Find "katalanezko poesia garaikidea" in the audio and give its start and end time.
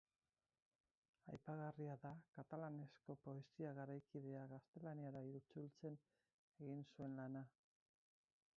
2.37-4.47